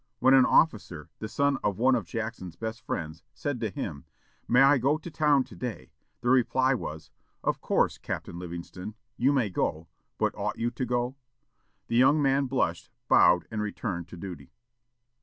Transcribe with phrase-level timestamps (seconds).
[0.17, 4.05] When an officer, the son of one of Jackson's best friends, said to him,
[4.47, 7.11] "May I go to town to day?" the reply was,
[7.43, 9.85] "Of course, Captain Livingston, you may go;
[10.17, 11.17] but ought you to go?"
[11.85, 14.51] The young man blushed, bowed, and returned to duty.